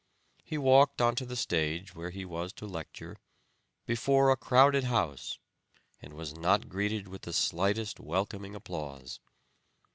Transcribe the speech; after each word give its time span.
He 0.43 0.57
walked 0.57 0.99
onto 0.99 1.25
the 1.27 1.35
stage 1.35 1.93
where 1.93 2.09
he 2.09 2.25
was 2.25 2.53
to 2.53 2.65
lecture, 2.65 3.17
before 3.85 4.31
a 4.31 4.35
crowded 4.35 4.85
house, 4.85 5.37
and 6.01 6.13
was 6.15 6.33
not 6.35 6.67
greeted 6.69 7.07
with 7.07 7.21
the 7.21 7.33
slightest 7.33 7.99
welcoming 7.99 8.55
applause. 8.55 9.19